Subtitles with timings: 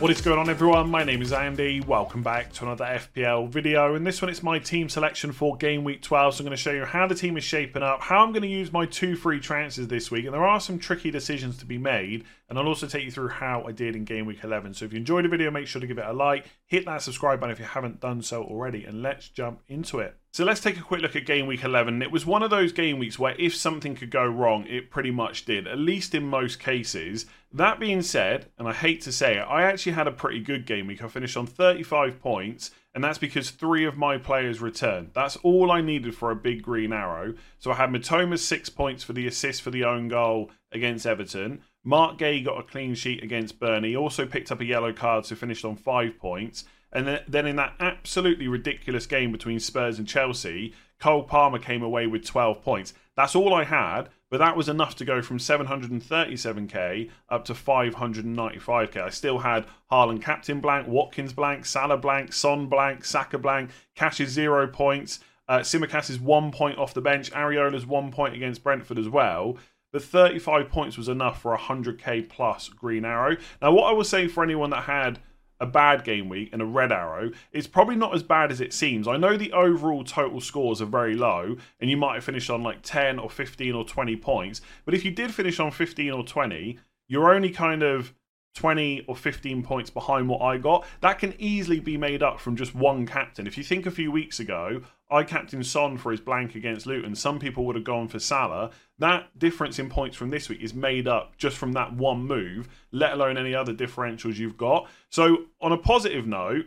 [0.00, 0.90] What is going on everyone?
[0.90, 1.80] My name is Andy.
[1.80, 3.94] Welcome back to another FPL video.
[3.94, 6.34] In this one it's my team selection for game week 12.
[6.34, 8.42] So I'm going to show you how the team is shaping up, how I'm going
[8.42, 10.24] to use my two free transfers this week.
[10.24, 12.24] And there are some tricky decisions to be made.
[12.50, 14.74] And I'll also take you through how I did in game week 11.
[14.74, 16.46] So if you enjoyed the video, make sure to give it a like.
[16.66, 18.84] Hit that subscribe button if you haven't done so already.
[18.84, 20.16] And let's jump into it.
[20.32, 22.02] So let's take a quick look at game week 11.
[22.02, 25.12] It was one of those game weeks where if something could go wrong, it pretty
[25.12, 27.26] much did, at least in most cases.
[27.54, 30.66] That being said, and I hate to say it, I actually had a pretty good
[30.66, 31.04] game week.
[31.04, 35.10] I finished on 35 points, and that's because three of my players returned.
[35.14, 37.34] That's all I needed for a big green arrow.
[37.60, 41.60] So I had Mitoma six points for the assist for the own goal against Everton.
[41.84, 43.94] Marc Guéhi got a clean sheet against Burnley.
[43.94, 46.64] Also picked up a yellow card, so finished on five points.
[46.90, 52.08] And then in that absolutely ridiculous game between Spurs and Chelsea, Cole Palmer came away
[52.08, 52.94] with 12 points.
[53.16, 58.96] That's all I had, but that was enough to go from 737k up to 595k.
[58.96, 64.20] I still had Haaland captain blank, Watkins blank, Salah blank, Son blank, Saka blank, Cash
[64.20, 65.20] is zero points.
[65.46, 67.30] Uh, is one point off the bench.
[67.32, 69.58] Areola's one point against Brentford as well.
[69.92, 73.36] But 35 points was enough for 100k plus green arrow.
[73.62, 75.20] Now, what I will say for anyone that had
[75.60, 78.72] a bad game week and a red arrow, it's probably not as bad as it
[78.72, 79.06] seems.
[79.06, 82.62] I know the overall total scores are very low, and you might have finished on
[82.62, 84.60] like 10 or 15 or 20 points.
[84.84, 88.14] But if you did finish on 15 or 20, you're only kind of
[88.54, 90.86] 20 or 15 points behind what I got.
[91.00, 93.46] That can easily be made up from just one captain.
[93.46, 97.14] If you think a few weeks ago, I captained Son for his blank against Luton.
[97.14, 98.70] Some people would have gone for Salah.
[98.98, 102.68] That difference in points from this week is made up just from that one move,
[102.92, 104.88] let alone any other differentials you've got.
[105.10, 106.66] So, on a positive note,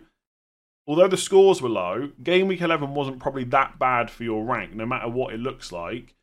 [0.85, 4.73] although the scores were low, game week 11 wasn't probably that bad for your rank,
[4.73, 6.16] no matter what it looks like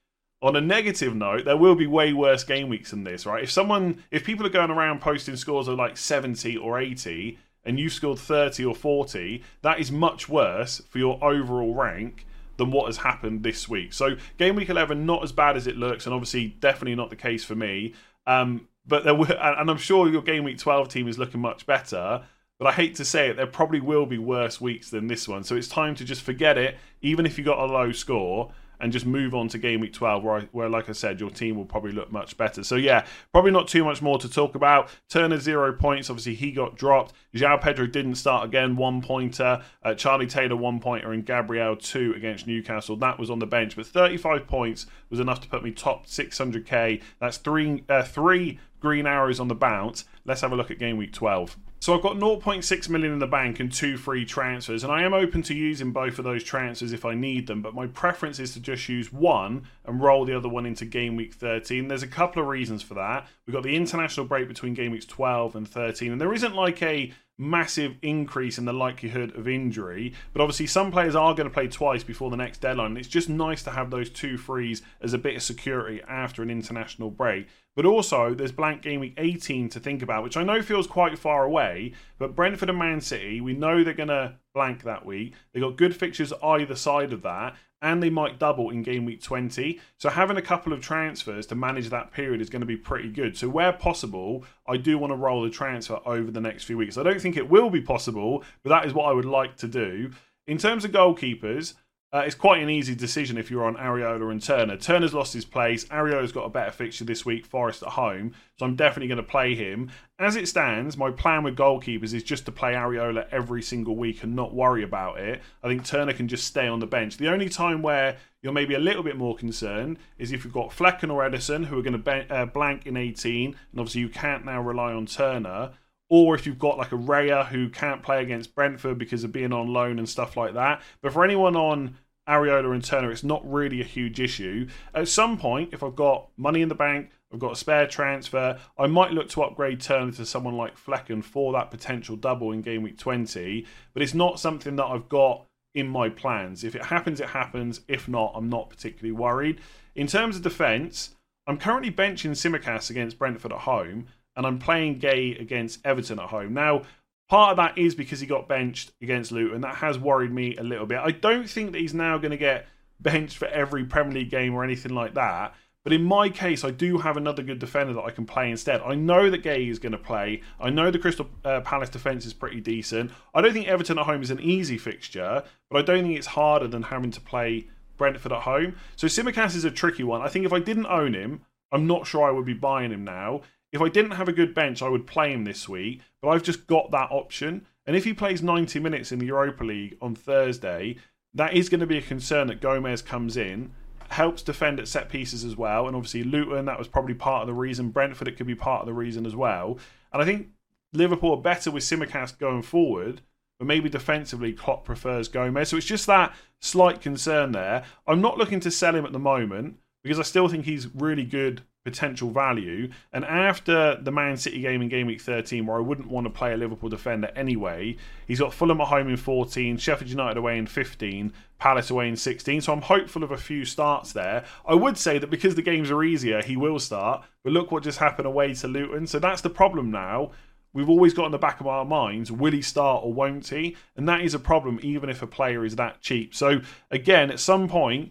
[0.45, 3.43] on a negative note, there will be way worse game weeks than this, right?
[3.43, 7.81] If someone, if people are going around posting scores of like 70 or 80 and
[7.81, 12.27] you've scored 30 or 40, that is much worse for your overall rank
[12.59, 13.95] than what has happened this week.
[13.95, 17.17] So, game week 11, not as bad as it looks, and obviously, definitely not the
[17.17, 17.95] case for me.
[18.27, 21.65] Um, but there were, and I'm sure your game week 12 team is looking much
[21.65, 22.23] better.
[22.59, 25.43] But I hate to say it, there probably will be worse weeks than this one.
[25.43, 28.53] So it's time to just forget it, even if you got a low score,
[28.85, 31.31] and just move on to game week 12 where, I, where like i said your
[31.31, 32.63] team will probably look much better.
[32.63, 34.91] So yeah probably not too much more to talk about.
[35.09, 36.11] Turner zero points.
[36.11, 37.15] Obviously he got dropped.
[37.35, 38.77] João Pedro didn't start again.
[38.77, 39.63] One pointer.
[39.83, 42.95] Uh, charlie taylor one pointer and gabriel two against newcastle.
[42.97, 43.75] That was on the bench.
[43.75, 49.07] But 35 points was enough to put me top 600k that's three uh, three green
[49.07, 50.05] arrows on the bounce.
[50.27, 53.27] Let's have a look at game week 12 so I've got 0.6 million in the
[53.27, 56.95] bank and two free transfers, and I am open to using both of those transfers
[56.95, 60.35] if I need them, but my preference is to just use one and roll the
[60.35, 61.89] other one into game week 13.
[61.89, 63.29] There's a couple of reasons for that.
[63.47, 66.83] We've got the international break between game weeks 12 and 13, and there isn't like
[66.83, 70.15] a massive increase in the likelihood of injury.
[70.33, 72.97] But obviously, some players are going to play twice before the next deadline.
[72.97, 76.51] It's just nice to have those two frees as a bit of security after an
[76.51, 77.49] international break.
[77.77, 81.19] But also, there's blank game week 18 to think about, which I know feels quite
[81.19, 81.93] far away.
[82.19, 85.35] But Brentford and Man City, we know they're going to blank that week.
[85.53, 89.23] They've got good fixtures either side of that and they might double in game week
[89.23, 89.79] 20.
[89.99, 93.11] So having a couple of transfers to manage that period is going to be pretty
[93.11, 93.37] good.
[93.37, 96.97] So where possible, I do want to roll the transfer over the next few weeks.
[96.97, 99.69] I don't think it will be possible, but that is what I would like to
[99.69, 100.11] do.
[100.47, 101.75] In terms of goalkeepers,
[102.15, 104.77] uh, it's quite an easy decision if you're on Areola and Turner.
[104.77, 105.85] Turner's lost his place.
[105.87, 108.35] Areola's got a better fixture this week, Forest at home.
[108.57, 109.91] So I'm definitely going to play him.
[110.21, 114.23] As it stands, my plan with goalkeepers is just to play Ariola every single week
[114.23, 115.43] and not worry about it.
[115.65, 117.17] I think Turner can just stay on the bench.
[117.17, 120.71] The only time where you're maybe a little bit more concerned is if you've got
[120.71, 124.45] Flekken or Ederson who are going to uh, blank in 18, and obviously you can't
[124.45, 125.73] now rely on Turner
[126.11, 129.53] or if you've got like a Raya who can't play against Brentford because of being
[129.53, 130.83] on loan and stuff like that.
[131.01, 131.97] But for anyone on
[132.29, 134.69] Areola and Turner, it's not really a huge issue.
[134.95, 138.59] At some point, if I've got money in the bank, I've got a spare transfer,
[138.79, 142.63] I might look to upgrade Turner to someone like Flekken for that potential double in
[142.63, 146.65] game week 20, but it's not something that I've got in my plans.
[146.65, 147.81] If it happens, it happens.
[147.89, 149.61] If not, I'm not particularly worried.
[149.95, 151.15] In terms of defence,
[151.47, 154.07] I'm currently benching Tsimikas against Brentford at home,
[154.37, 156.55] and I'm playing Guéhi against Everton at home.
[156.55, 156.83] Now,
[157.29, 159.63] Part of that is because he got benched against Luton.
[159.63, 160.99] That has worried me a little bit.
[160.99, 162.67] I don't think that he's now going to get
[163.01, 165.55] benched for every Premier League game or anything like that.
[165.85, 168.81] But in my case, I do have another good defender that I can play instead.
[168.81, 170.41] I know that Guéhi is going to play.
[170.59, 173.11] I know the Crystal uh, Palace defence is pretty decent.
[173.35, 176.29] I don't think Everton at home is an easy fixture, but I don't think it's
[176.29, 177.69] harder than having to play
[177.99, 178.77] Brentford at home.
[178.97, 180.23] So Tsimikas is a tricky one.
[180.23, 183.05] I think if I didn't own him, I'm not sure I would be buying him
[183.05, 183.43] now.
[183.75, 186.45] If I didn't have a good bench, I would play him this week, but I've
[186.45, 187.67] just got that option.
[187.87, 190.97] And if he plays 90 minutes in the Europa League on Thursday,
[191.35, 193.73] that is going to be a concern that Gomez comes in,
[194.11, 195.89] helps defend at set pieces as well.
[195.89, 197.91] And obviously, Luton, that was probably part of the reason.
[197.91, 199.77] Brentford, it could be part of the reason as well.
[200.13, 200.51] And I think
[200.93, 203.23] Liverpool are better with Tsimikas going forward,
[203.59, 205.71] but maybe defensively, Klopp prefers Gomez.
[205.71, 207.83] So it's just that slight concern there.
[208.07, 211.25] I'm not looking to sell him at the moment because I still think he's really
[211.25, 212.89] good potential value.
[213.13, 216.31] And after the Man City game in game week 13, where I wouldn't want to
[216.31, 217.97] play a Liverpool defender anyway,
[218.27, 222.17] he's got Fulham at home in 14, Sheffield United away in 15, Palace away in
[222.17, 222.63] 16.
[222.63, 224.45] So I'm hopeful of a few starts there.
[224.67, 227.25] I would say that because the games are easier, he will start.
[227.45, 229.07] But look what just happened away to Luton.
[229.07, 230.31] So that's the problem now.
[230.73, 233.77] We've always got in the back of our minds, will he start or won't he?
[233.95, 236.35] And that is a problem, even if a player is that cheap.
[236.35, 238.11] So, again, at some point,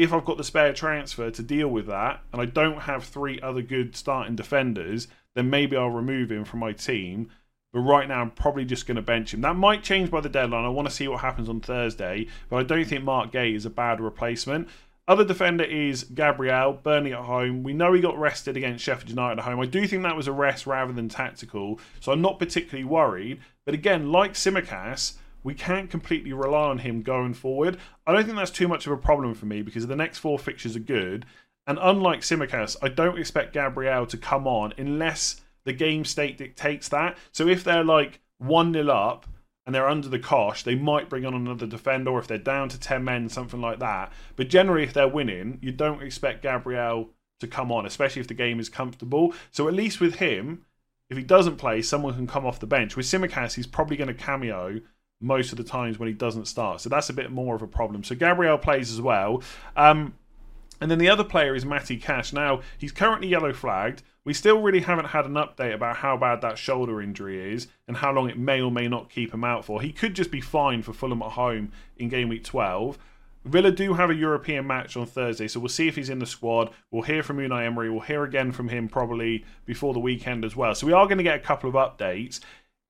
[0.00, 3.38] if I've got the spare transfer to deal with that, and I don't have three
[3.42, 7.28] other good starting defenders, then maybe I'll remove him from my team.
[7.70, 9.42] But right now, I'm probably just going to bench him.
[9.42, 10.64] That might change by the deadline.
[10.64, 13.66] I want to see what happens on Thursday, but I don't think Marc Guéhi is
[13.66, 14.68] a bad replacement.
[15.06, 17.62] Other defender is Gabriel, Burnley at home.
[17.62, 19.60] We know he got rested against Sheffield United at home.
[19.60, 23.40] I do think that was a rest rather than tactical, so I'm not particularly worried.
[23.66, 27.78] But again, like Tsimikas, we can't completely rely on him going forward.
[28.06, 30.38] I don't think that's too much of a problem for me because the next four
[30.38, 31.26] fixtures are good.
[31.66, 36.88] And unlike Tsimikas, I don't expect Gabriel to come on unless the game state dictates
[36.88, 37.16] that.
[37.32, 39.26] So if they're like 1 0 up
[39.66, 42.68] and they're under the cosh, they might bring on another defender, or if they're down
[42.70, 44.12] to 10 men, something like that.
[44.36, 47.10] But generally, if they're winning, you don't expect Gabriel
[47.40, 49.34] to come on, especially if the game is comfortable.
[49.50, 50.64] So at least with him,
[51.08, 52.96] if he doesn't play, someone can come off the bench.
[52.96, 54.80] With Tsimikas, he's probably going to cameo
[55.20, 56.80] most of the times when he doesn't start.
[56.80, 58.02] So that's a bit more of a problem.
[58.04, 59.42] So Gabriel plays as well.
[59.76, 60.14] Um,
[60.80, 62.32] and then the other player is Matty Cash.
[62.32, 64.02] Now, he's currently yellow flagged.
[64.24, 67.98] We still really haven't had an update about how bad that shoulder injury is and
[67.98, 69.82] how long it may or may not keep him out for.
[69.82, 72.98] He could just be fine for Fulham at home in game week 12.
[73.44, 76.26] Villa do have a European match on Thursday, so we'll see if he's in the
[76.26, 76.70] squad.
[76.90, 77.90] We'll hear from Unai Emery.
[77.90, 80.74] We'll hear again from him probably before the weekend as well.
[80.74, 82.40] So we are going to get a couple of updates.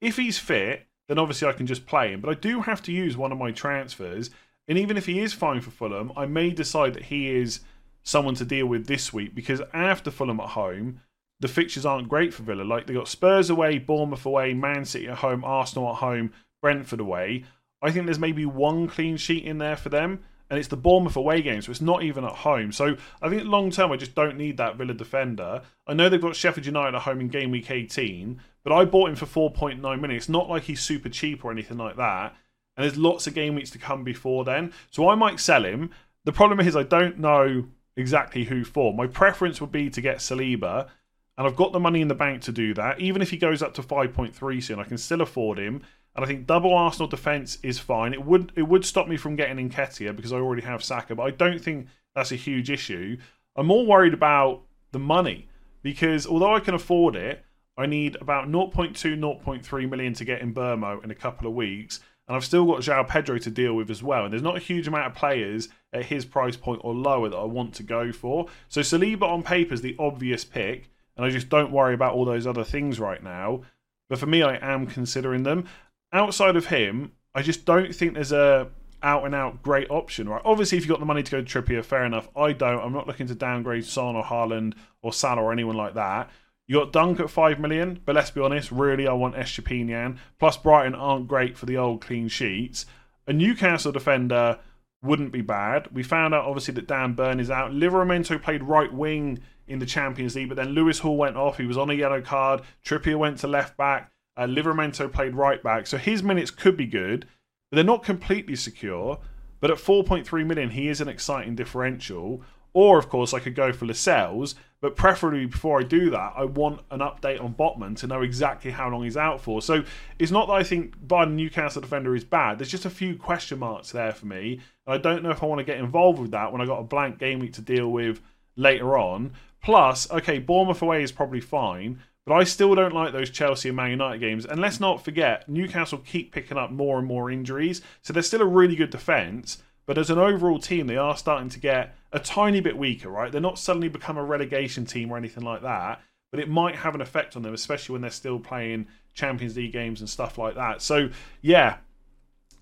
[0.00, 2.21] If he's fit, then obviously I can just play him.
[2.21, 4.31] But I do have to use one of my transfers.
[4.69, 7.61] And even if he is fine for Fulham, I may decide that he is
[8.05, 11.01] someone to deal with this week because after Fulham at home,
[11.41, 12.62] the fixtures aren't great for Villa.
[12.62, 17.01] Like they got Spurs away, Bournemouth away, Man City at home, Arsenal at home, Brentford
[17.01, 17.45] away.
[17.83, 21.17] I think there's maybe one clean sheet in there for them, and it's the Bournemouth
[21.17, 22.71] away game, so it's not even at home.
[22.71, 25.63] So I think long term, I just don't need that Villa defender.
[25.87, 29.11] I know they've got Sheffield United at home in game week 18, but I bought
[29.11, 30.11] him for 4.9 million.
[30.11, 32.35] It's not like he's super cheap or anything like that.
[32.77, 34.73] And there's lots of game weeks to come before then.
[34.91, 35.91] So I might sell him.
[36.25, 37.67] The problem is I don't know
[37.97, 38.95] exactly who for.
[38.95, 40.89] My preference would be to get Saliba.
[41.37, 43.01] And I've got the money in the bank to do that.
[43.01, 45.83] Even if he goes up to 5.3 soon, I can still afford him.
[46.15, 48.13] And I think double Arsenal defence is fine.
[48.13, 51.23] It would it would stop me from getting Nketiah because I already have Saka, but
[51.23, 53.17] I don't think that's a huge issue.
[53.56, 55.49] I'm more worried about the money
[55.83, 57.45] because although I can afford it,
[57.81, 62.00] I need about 0.2, 0.3 million to get in Mbeumo in a couple of weeks.
[62.29, 64.25] And I've still got João Pedro to deal with as well.
[64.25, 67.37] And there's not a huge amount of players at his price point or lower that
[67.37, 68.47] I want to go for.
[68.69, 70.91] So Saliba on paper is the obvious pick.
[71.17, 73.62] And I just don't worry about all those other things right now.
[74.11, 75.65] But for me, I am considering them.
[76.13, 78.69] Outside of him, I just don't think there's a
[79.03, 80.43] out and out great option, right?
[80.44, 82.29] Obviously, if you've got the money to go to Trippier, fair enough.
[82.37, 82.81] I don't.
[82.84, 86.31] I'm not looking to downgrade Son or Haaland or Salah or anyone like that.
[86.70, 90.19] You got Dunk at 5 million, but let's be honest, really, I want Estupiñán.
[90.39, 92.86] Plus, Brighton aren't great for the old clean sheets.
[93.27, 94.60] A Newcastle defender
[95.03, 95.89] wouldn't be bad.
[95.93, 97.72] We found out, obviously, that Dan Burn is out.
[97.72, 101.58] Livramento played right wing in the Champions League, but then Lewis Hall went off.
[101.58, 102.62] He was on a yellow card.
[102.84, 104.12] Trippier went to left back.
[104.36, 105.89] Uh, Livramento played right back.
[105.89, 107.27] So his minutes could be good,
[107.69, 109.19] but they're not completely secure.
[109.58, 112.43] But at 4.3 million, he is an exciting differential.
[112.72, 116.44] Or, of course, I could go for Lascelles, but preferably before I do that, I
[116.44, 119.60] want an update on Botman to know exactly how long he's out for.
[119.60, 119.84] So
[120.19, 122.58] it's not that I think buying Newcastle defender is bad.
[122.58, 124.60] There's just a few question marks there for me.
[124.87, 126.81] And I don't know if I want to get involved with that when I got
[126.81, 128.22] a blank game week to deal with
[128.56, 129.32] later on.
[129.63, 133.77] Plus, okay, Bournemouth away is probably fine, but I still don't like those Chelsea and
[133.77, 134.46] Man United games.
[134.46, 137.82] And let's not forget, Newcastle keep picking up more and more injuries.
[138.01, 139.63] So they're still a really good defence.
[139.91, 143.32] But as an overall team, they are starting to get a tiny bit weaker, right?
[143.32, 146.94] They're not suddenly become a relegation team or anything like that, but it might have
[146.94, 150.55] an effect on them, especially when they're still playing Champions League games and stuff like
[150.55, 150.81] that.
[150.81, 151.11] So,
[151.43, 151.79] yeah,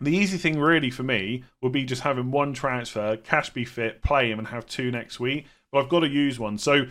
[0.01, 4.01] the easy thing really for me would be just having one transfer, Cash be fit,
[4.01, 5.45] play him, and have two next week.
[5.71, 6.57] But I've got to use one.
[6.57, 6.87] So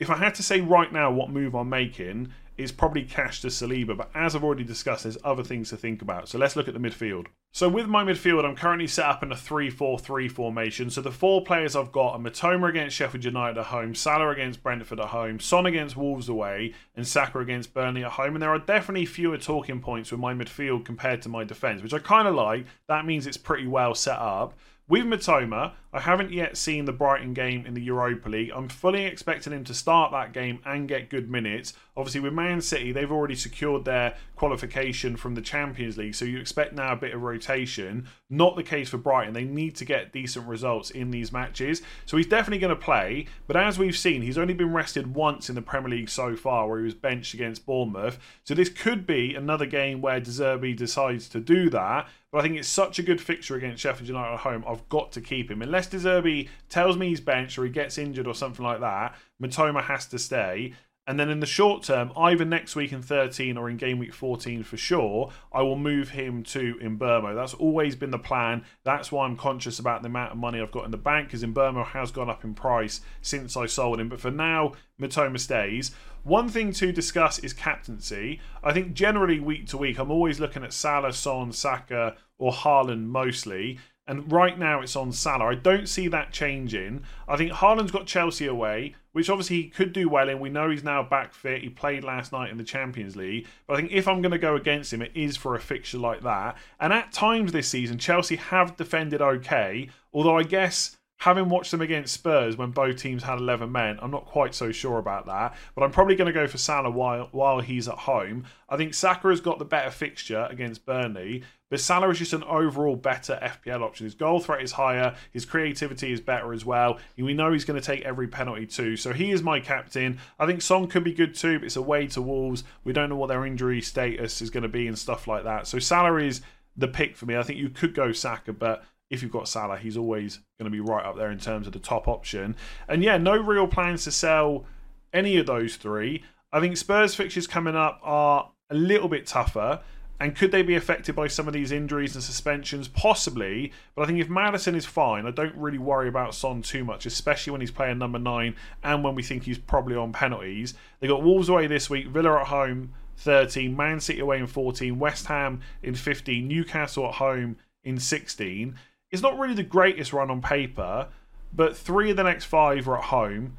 [0.00, 3.46] if I had to say right now what move I'm making, it's probably Cash to
[3.46, 3.96] Saliba.
[3.96, 6.28] But as I've already discussed, there's other things to think about.
[6.28, 7.26] So let's look at the midfield.
[7.50, 10.90] So with my midfield, I'm currently set up in a 3-4-3 formation.
[10.90, 14.62] So the four players I've got are Mitoma against Sheffield United at home, Salah against
[14.62, 18.34] Brentford at home, Son against Wolves away, and Saka against Burnley at home.
[18.34, 21.94] And there are definitely fewer talking points with my midfield compared to my defence, which
[21.94, 22.66] I kind of like.
[22.86, 24.54] That means it's pretty well set up.
[24.88, 28.52] With Mitoma, I haven't yet seen the Brighton game in the Europa League.
[28.54, 31.74] I'm fully expecting him to start that game and get good minutes.
[31.94, 36.38] Obviously, with Man City, they've already secured their qualification from the Champions League, so you
[36.38, 38.06] expect now a bit of rotation.
[38.30, 39.34] Not the case for Brighton.
[39.34, 41.82] They need to get decent results in these matches.
[42.06, 45.50] So he's definitely going to play, but as we've seen, he's only been rested once
[45.50, 48.18] in the Premier League so far, where he was benched against Bournemouth.
[48.44, 52.08] So this could be another game where De Zerbi decides to do that.
[52.30, 54.64] But I think it's such a good fixture against Sheffield United at home.
[54.68, 55.62] I've got to keep him.
[55.62, 59.16] Unless De Zerbi tells me he's benched or he gets injured or something like that,
[59.42, 60.74] Mitoma has to stay.
[61.08, 64.12] And then in the short term, either next week in 13 or in game week
[64.12, 67.34] 14 for sure, I will move him to Mbeumo.
[67.34, 68.62] That's always been the plan.
[68.84, 71.42] That's why I'm conscious about the amount of money I've got in the bank because
[71.42, 74.10] Mbeumo has gone up in price since I sold him.
[74.10, 75.92] But for now, Mitoma stays.
[76.24, 78.38] One thing to discuss is captaincy.
[78.62, 83.06] I think generally week to week, I'm always looking at Salah, Son, Saka, or Haaland
[83.06, 83.78] mostly.
[84.08, 85.50] And right now it's on Salah.
[85.50, 87.02] I don't see that changing.
[87.28, 90.40] I think Haaland's got Chelsea away, which obviously he could do well in.
[90.40, 91.62] We know he's now back fit.
[91.62, 93.46] He played last night in the Champions League.
[93.66, 95.98] But I think if I'm going to go against him, it is for a fixture
[95.98, 96.56] like that.
[96.80, 99.90] And at times this season, Chelsea have defended okay.
[100.14, 104.10] Although I guess having watched them against Spurs when both teams had 11 men, I'm
[104.10, 105.56] not quite so sure about that.
[105.74, 108.44] But I'm probably going to go for Salah while, while he's at home.
[108.68, 111.42] I think Saka has got the better fixture against Burnley.
[111.70, 114.06] But Salah is just an overall better FPL option.
[114.06, 116.98] His goal threat is higher, his creativity is better as well.
[117.16, 118.96] We know he's going to take every penalty too.
[118.96, 120.18] So he is my captain.
[120.38, 122.62] I think Son could be good too, but it's away to Wolves.
[122.84, 125.66] We don't know what their injury status is going to be and stuff like that.
[125.66, 126.42] So Salah is
[126.76, 127.36] the pick for me.
[127.36, 130.70] I think you could go Saka, but if you've got Salah, he's always going to
[130.70, 132.56] be right up there in terms of the top option.
[132.88, 134.66] And yeah, no real plans to sell
[135.12, 136.22] any of those three.
[136.52, 139.80] I think Spurs fixtures coming up are a little bit tougher.
[140.20, 142.88] And could they be affected by some of these injuries and suspensions?
[142.88, 143.72] Possibly.
[143.94, 147.06] But I think if Maddison is fine, I don't really worry about Son too much,
[147.06, 150.74] especially when he's playing number nine and when we think he's probably on penalties.
[150.98, 154.98] They got Wolves away this week, Villa at home 13, Man City away in 14,
[154.98, 158.76] West Ham in 15, Newcastle at home in 16
[159.10, 161.08] it's not really the greatest run on paper,
[161.52, 163.56] but three of the next five are at home.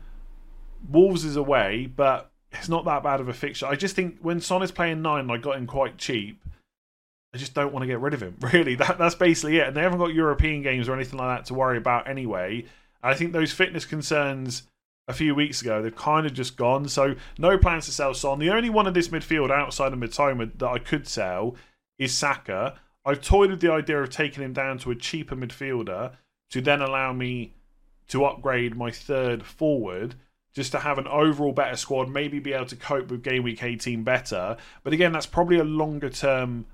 [0.90, 3.66] Wolves is away, but it's not that bad of a fixture.
[3.66, 6.42] I just think when Son is playing nine I got him quite cheap,
[7.34, 8.38] I just don't want to get rid of him.
[8.54, 9.68] Really, that, that's basically it.
[9.68, 12.66] And they haven't got European games or anything like that to worry about anyway.
[13.04, 14.64] I think those fitness concerns
[15.08, 16.88] a few weeks ago, they've kind of just gone.
[16.88, 18.40] So no plans to sell Son.
[18.40, 21.56] The only one in this midfield outside of Mitoma that I could sell
[21.98, 22.80] is Saka.
[23.10, 26.14] I've toyed with the idea of taking him down to a cheaper midfielder
[26.52, 27.56] to then allow me
[28.10, 30.14] to upgrade my third forward
[30.54, 33.64] just to have an overall better squad, maybe be able to cope with game week
[33.64, 34.58] 18 better.
[34.84, 36.68] But again, that's probably a longer term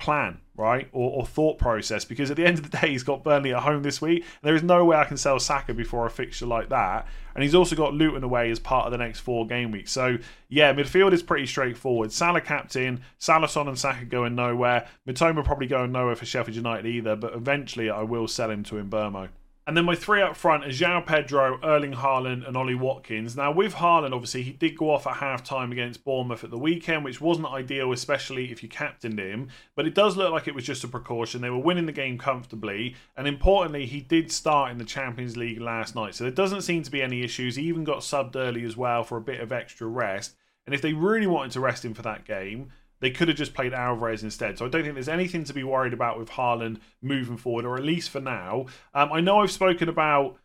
[0.00, 0.88] plan, right?
[0.92, 3.62] Or, or, thought process because at the end of the day, he's got Burnley at
[3.62, 4.22] home this week.
[4.22, 7.06] and There is no way I can sell Saka before a fixture like that.
[7.34, 9.92] And he's also got Luton away as part of the next four game weeks.
[9.92, 12.10] So, yeah, midfield is pretty straightforward.
[12.10, 14.88] Salah captain, Salah, Son, and Saka going nowhere.
[15.06, 18.74] Mitoma probably going nowhere for Sheffield United either, but eventually I will sell him to
[18.74, 19.28] Mbeumo.
[19.70, 23.36] And then my three up front are João Pedro, Erling Haaland, and Ollie Watkins.
[23.36, 26.58] Now, with Haaland, obviously, he did go off at half time against Bournemouth at the
[26.58, 29.48] weekend, which wasn't ideal, especially if you captained him.
[29.76, 31.40] But it does look like it was just a precaution.
[31.40, 32.96] They were winning the game comfortably.
[33.16, 36.16] And importantly, he did start in the Champions League last night.
[36.16, 37.54] So there doesn't seem to be any issues.
[37.54, 40.34] He even got subbed early as well for a bit of extra rest.
[40.66, 43.54] And if they really wanted to rest him for that game, they could have just
[43.54, 44.58] played Alvarez instead.
[44.58, 47.76] So I don't think there's anything to be worried about with Haaland moving forward, or
[47.76, 48.66] at least for now.
[48.94, 50.36] Um, I know I've spoken about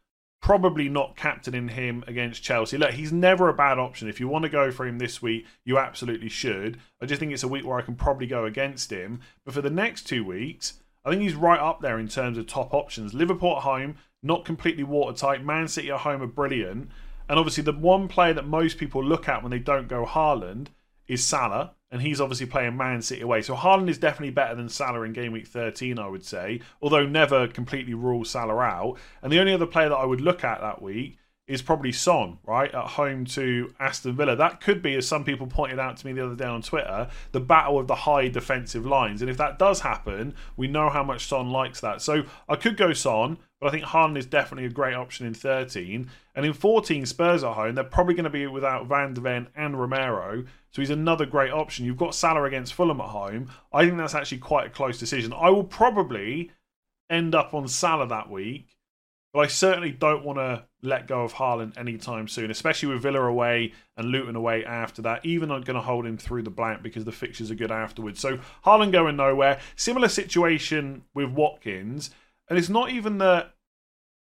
[0.42, 2.78] probably not captaining him against Chelsea.
[2.78, 4.08] Look, he's never a bad option.
[4.08, 6.80] If you want to go for him this week, you absolutely should.
[7.02, 9.22] I just think it's a week where I can probably go against him.
[9.44, 12.48] But for the next two weeks, I think he's right up there in terms of
[12.48, 13.14] top options.
[13.14, 15.44] Liverpool at home, not completely watertight.
[15.44, 16.90] Man City at home are brilliant.
[17.28, 20.68] And obviously, the one player that most people look at when they don't go Haaland
[21.08, 23.42] is Salah and he's obviously playing Man City away.
[23.42, 27.06] So Haaland is definitely better than Salah in game week 13, I would say, although
[27.06, 28.98] never completely rule Salah out.
[29.22, 32.40] And the only other player that I would look at that week is probably Son,
[32.44, 34.36] right, at home to Aston Villa.
[34.36, 37.08] That could be, as some people pointed out to me the other day on Twitter,
[37.34, 39.22] the battle of the high defensive lines.
[39.22, 42.02] And if that does happen, we know how much Son likes that.
[42.02, 45.36] So I could go Son, but I think Haaland is definitely a great option in
[45.36, 46.10] 13.
[46.34, 49.48] And in 14, Spurs at home, they're probably going to be without Van de Ven
[49.56, 50.46] and Romero.
[50.72, 51.86] So he's another great option.
[51.86, 53.52] You've got Salah against Fulham at home.
[53.72, 55.32] I think that's actually quite a close decision.
[55.32, 56.52] I will probably
[57.08, 58.75] end up on Salah that week
[59.36, 63.20] but I certainly don't want to let go of Haaland anytime soon, especially with Villa
[63.20, 65.26] away and Luton away after that.
[65.26, 68.22] Even I'm going to hold him through the blank because the fixtures are good afterwards.
[68.22, 69.60] So Haaland going nowhere.
[69.76, 72.12] Similar situation with Watkins.
[72.50, 73.54] And it's not even that.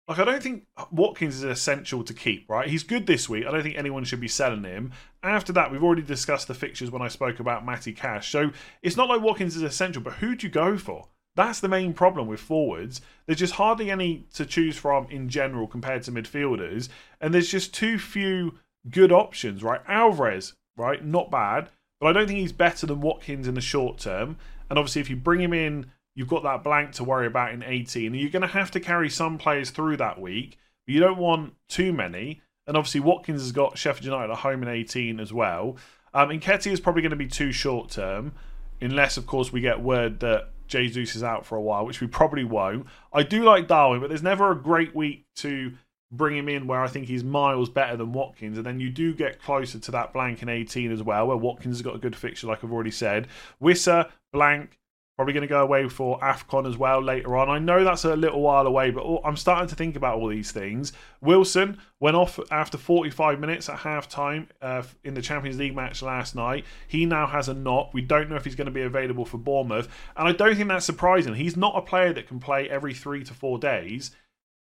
[0.08, 2.68] Like, I don't think Watkins is essential to keep, right?
[2.68, 3.46] He's good this week.
[3.46, 4.92] I don't think anyone should be selling him.
[5.22, 8.32] After that, we've already discussed the fixtures when I spoke about Matty Cash.
[8.32, 8.50] So
[8.82, 11.06] it's not like Watkins is essential, but who do you go for?
[11.36, 13.02] That's the main problem with forwards.
[13.26, 16.88] There's just hardly any to choose from in general compared to midfielders,
[17.20, 18.58] and there's just too few
[18.90, 19.82] good options, right?
[19.86, 21.68] Alvarez, right, not bad,
[22.00, 24.36] but I don't think he's better than Watkins in the short term.
[24.68, 27.62] And obviously, if you bring him in, you've got that blank to worry about in
[27.62, 31.00] 18, and you're going to have to carry some players through that week, but you
[31.00, 32.40] don't want too many.
[32.66, 35.76] And obviously, Watkins has got Sheffield United at home in 18 as well.
[36.14, 38.32] Um, Nketiah is probably going to be too short term,
[38.80, 42.06] unless, of course, we get word that Jesus is out for a while, which we
[42.06, 42.86] probably won't.
[43.12, 45.72] I do like Darwin, but there's never a great week to
[46.12, 48.56] bring him in where I think he's miles better than Watkins.
[48.56, 51.76] And then you do get closer to that blank in 18 as well, where Watkins
[51.76, 53.28] has got a good fixture, like I've already said.
[53.60, 54.78] Wissa, blank,
[55.16, 57.48] Probably going to go away for AFCON as well later on.
[57.48, 60.52] I know that's a little while away, but I'm starting to think about all these
[60.52, 60.92] things.
[61.22, 66.02] Wilson went off after 45 minutes at half time uh, in the Champions League match
[66.02, 66.66] last night.
[66.86, 67.94] He now has a knock.
[67.94, 69.88] We don't know if he's going to be available for Bournemouth.
[70.18, 71.34] And I don't think that's surprising.
[71.34, 74.10] He's not a player that can play every three to four days.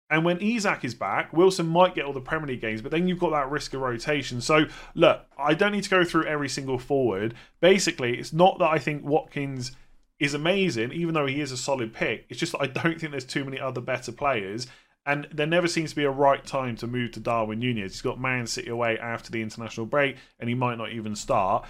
[0.10, 3.08] And when Isak is back, Wilson might get all the Premier League games, but then
[3.08, 4.42] you've got that risk of rotation.
[4.42, 7.36] So, look, I don't need to go through every single forward.
[7.62, 9.72] Basically, it's not that I think Watkins
[10.22, 12.28] is amazing, even though he is a solid pick.
[12.30, 14.68] It's just I don't think there's too many other better players.
[15.04, 17.94] And there never seems to be a right time to move to Darwin Nunez.
[17.94, 21.66] He's got Man City away after the international break, and he might not even start.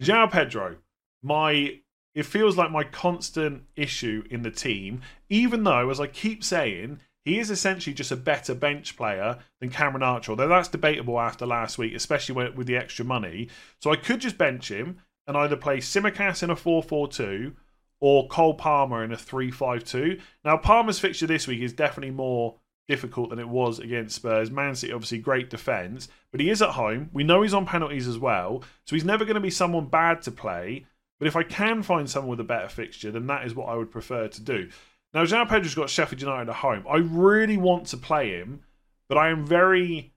[0.00, 0.76] João Pedro,
[1.20, 1.80] my
[2.14, 7.00] it feels like my constant issue in the team, even though, as I keep saying,
[7.24, 11.44] he is essentially just a better bench player than Cameron Archer, although that's debatable after
[11.44, 13.48] last week, especially with the extra money.
[13.80, 17.56] So I could just bench him and either play Tsimikas in a 4 4 2
[18.00, 20.20] or Cole Palmer in a 3 5 2.
[20.44, 22.56] Now, Palmer's fixture this week is definitely more
[22.88, 24.50] difficult than it was against Spurs.
[24.50, 27.10] Man City, obviously, great defence, but he is at home.
[27.12, 30.22] We know he's on penalties as well, so he's never going to be someone bad
[30.22, 30.86] to play.
[31.18, 33.74] But if I can find someone with a better fixture, then that is what I
[33.74, 34.68] would prefer to do.
[35.14, 36.84] Now, João Pedro's got Sheffield United at home.
[36.88, 38.60] I really want to play him,
[39.08, 40.12] but I am very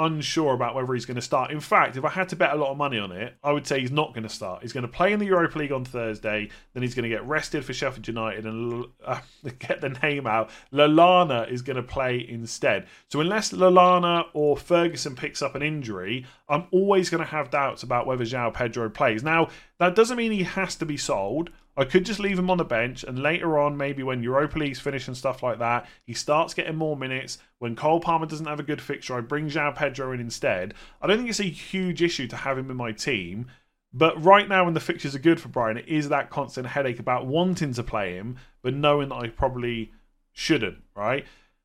[0.00, 1.50] unsure about whether he's going to start.
[1.50, 3.66] In fact, if I had to bet a lot of money on it, I would
[3.66, 4.62] say he's not going to start.
[4.62, 7.24] He's going to play in the Europa League on Thursday, then he's going to get
[7.26, 9.20] rested for Sheffield United and uh,
[9.58, 10.50] get the name out.
[10.72, 12.86] Lallana is going to play instead.
[13.08, 17.82] So unless Lallana or Ferguson picks up an injury, I'm always going to have doubts
[17.82, 19.22] about whether João Pedro plays.
[19.22, 21.50] Now, that doesn't mean he has to be sold.
[21.80, 24.78] I could just leave him on the bench, and later on, maybe when Europa League's
[24.78, 27.38] finished and stuff like that, he starts getting more minutes.
[27.58, 30.74] When Cole Palmer doesn't have a good fixture, I bring João Pedro in instead.
[31.00, 33.46] I don't think it's a huge issue to have him in my team,
[33.94, 37.00] but right now, when the fixtures are good for Brighton, it is that constant headache
[37.00, 39.90] about wanting to play him, but knowing that I probably
[40.32, 41.24] shouldn't, right?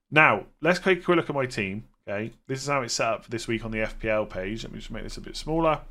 [0.09, 1.89] Now, let's take a quick look at my team.
[2.07, 4.63] Okay, this is how it's set up for this week on the FPL page.
[4.63, 5.81] Let me just make this a bit smaller.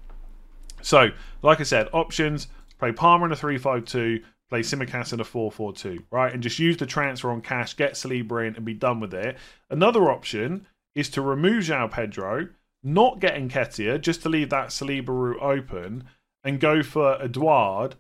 [0.80, 1.10] So,
[1.42, 2.48] like I said, options
[2.84, 4.20] play Palmer in a 3 5 2,
[4.50, 6.32] play Tsimikas in a 4 4 2, right?
[6.32, 9.38] And just use the transfer on Cash, get Saliba in, and be done with it.
[9.70, 12.48] Another option is to remove João Pedro,
[12.82, 16.04] not get Nketiah, just to leave that Saliba route open,
[16.42, 17.96] and go for Edouard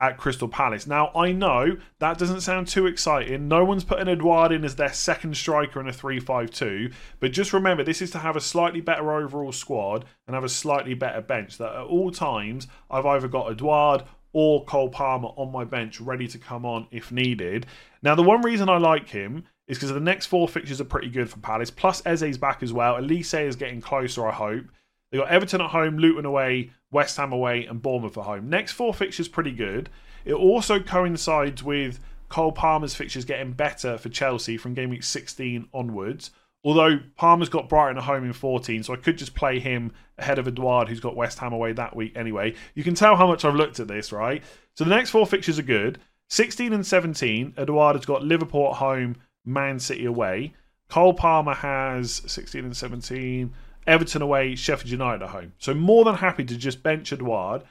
[0.00, 0.86] at Crystal Palace.
[0.86, 3.48] Now, I know that doesn't sound too exciting.
[3.48, 6.90] No one's putting Edouard in as their second striker in a 3 5 2.
[7.18, 10.48] But just remember, this is to have a slightly better overall squad and have a
[10.48, 11.58] slightly better bench.
[11.58, 16.28] That at all times, I've either got Edouard or Cole Palmer on my bench ready
[16.28, 17.66] to come on if needed.
[18.02, 21.08] Now, the one reason I like him is because the next four fixtures are pretty
[21.08, 21.70] good for Palace.
[21.70, 22.94] Plus, Eze's back as well.
[22.94, 24.64] Olise is getting closer, I hope.
[25.10, 28.48] They got Everton at home, Luton away, West Ham away, and Bournemouth at home.
[28.48, 29.88] Next four fixtures pretty good.
[30.24, 35.68] It also coincides with Cole Palmer's fixtures getting better for Chelsea from game week 16
[35.74, 36.30] onwards.
[36.62, 40.38] Although Palmer's got Brighton at home in 14, so I could just play him ahead
[40.38, 42.54] of Edouard, who's got West Ham away that week anyway.
[42.74, 44.42] You can tell how much I've looked at this, right?
[44.74, 45.98] So the next four fixtures are good.
[46.28, 50.52] 16 and 17, Edouard has got Liverpool at home, Man City away.
[50.88, 53.52] Cole Palmer has 16 and 17.
[53.86, 55.52] Everton away, Sheffield United at home.
[55.58, 57.62] So more than happy to just bench Edouard.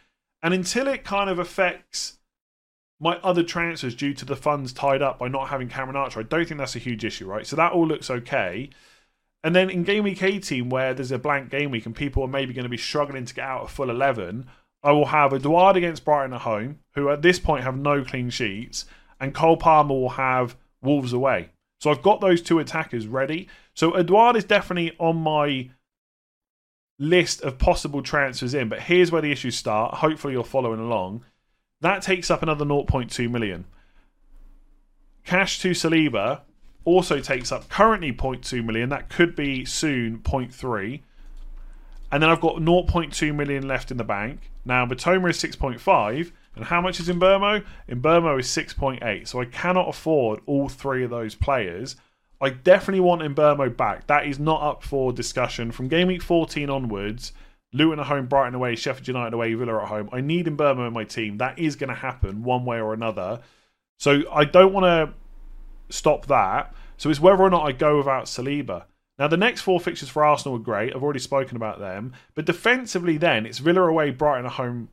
[0.42, 2.19] And until it kind of affects
[3.00, 6.24] my other transfers due to the funds tied up by not having Cameron Archer, I
[6.24, 7.48] don't think that's a huge issue, right?
[7.48, 8.70] So that all looks okay.
[9.44, 12.28] And then in game week 18, where there's a blank game week and people are
[12.28, 14.50] maybe going to be struggling to get out of full 11,
[14.84, 18.30] I will have Edouard against Brighton at home, who at this point have no clean
[18.30, 18.86] sheets,
[19.20, 21.50] and Cole Palmer will have Wolves away.
[21.82, 23.48] So I've got those two attackers ready.
[23.74, 25.70] So Edouard is definitely on my
[26.98, 29.96] list of possible transfers in, but here's where the issues start.
[29.96, 31.24] Hopefully you're following along.
[31.82, 33.66] That takes up another 0.2 million.
[35.26, 36.42] Cash to Saliba
[36.86, 38.90] also takes up currently 0.2 million.
[38.90, 41.02] That could be soon 0.3.
[42.12, 44.52] And then I've got 0.2 million left in the bank.
[44.66, 46.32] Now, Mitoma is 6.5.
[46.56, 47.64] And how much is Mbeumo?
[47.88, 49.28] In Burmo is 6.8.
[49.28, 51.96] So I cannot afford all three of those players.
[52.42, 54.08] I definitely want Mbeumo back.
[54.08, 55.72] That is not up for discussion.
[55.72, 57.34] From game week 14 onwards,
[57.72, 60.10] Luton at home, Brighton away, Sheffield United away, Villa at home.
[60.12, 61.38] I need Mbeumo in my team.
[61.38, 63.42] That is going to happen one way or another.
[64.00, 66.74] So I don't want to stop that.
[66.98, 68.86] So it's whether or not I go without Saliba.
[69.20, 70.96] Now, the next four fixtures for Arsenal are great.
[70.96, 72.14] I've already spoken about them.
[72.36, 74.90] But defensively, then, it's Villa away, Brighton at home,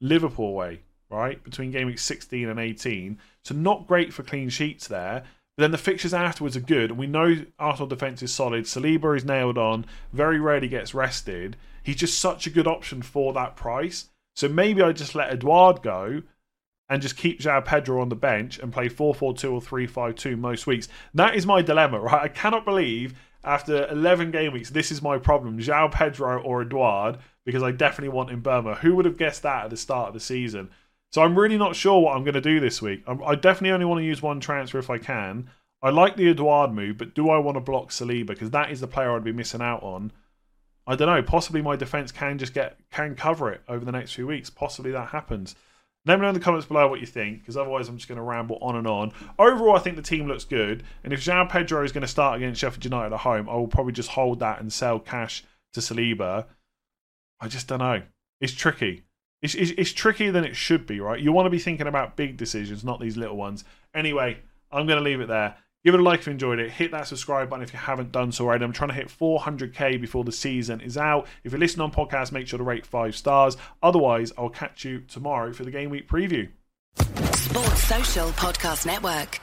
[0.00, 1.42] Liverpool away, right?
[1.44, 3.18] Between game week 16 and 18.
[3.44, 5.22] So, not great for clean sheets there.
[5.56, 6.90] But then the fixtures afterwards are good.
[6.90, 8.64] And we know Arsenal defence is solid.
[8.64, 11.56] Saliba is nailed on, very rarely gets rested.
[11.88, 14.10] He's just such a good option for that price.
[14.36, 16.20] So maybe I just let Edouard go
[16.86, 19.86] and just keep João Pedro on the bench and play 4 4 2 or 3
[19.86, 20.88] 5 2 most weeks.
[21.14, 22.24] That is my dilemma, right?
[22.24, 27.20] I cannot believe after 11 game weeks, this is my problem João Pedro or Edouard,
[27.46, 28.76] because I definitely want Mbeumo.
[28.80, 30.68] Who would have guessed that at the start of the season?
[31.10, 33.02] So I'm really not sure what I'm going to do this week.
[33.08, 35.48] i definitely only want to use one transfer if I can.
[35.80, 38.26] I like the Edouard move, but do I want to block Saliba?
[38.26, 40.12] Because that is the player I'd be missing out on.
[40.88, 41.22] I don't know.
[41.22, 44.48] Possibly my defense can just get can cover it over the next few weeks.
[44.48, 45.54] Possibly that happens.
[46.06, 48.16] Let me know in the comments below what you think, because otherwise I'm just going
[48.16, 49.12] to ramble on and on.
[49.38, 52.38] Overall, I think the team looks good, and if João Pedro is going to start
[52.38, 55.80] against Sheffield United at home, I will probably just hold that and sell Cash to
[55.80, 56.46] Saliba.
[57.40, 58.02] I just don't know.
[58.40, 59.02] It's tricky.
[59.42, 61.20] It's, it's, it's trickier than it should be, right?
[61.20, 63.64] You want to be thinking about big decisions, not these little ones.
[63.92, 64.38] Anyway,
[64.72, 65.56] I'm going to leave it there.
[65.84, 66.70] Give it a like if you enjoyed it.
[66.70, 68.64] Hit that subscribe button if you haven't done so already.
[68.64, 71.26] I'm trying to hit 400k before the season is out.
[71.44, 73.56] If you're listening on podcast, make sure to rate five stars.
[73.82, 76.48] Otherwise, I'll catch you tomorrow for the game week preview.
[77.34, 79.40] Sports Social Podcast Network.